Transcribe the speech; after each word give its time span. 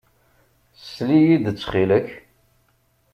Sel-iyi-d, 0.93 1.45
ttxil-k. 1.51 2.07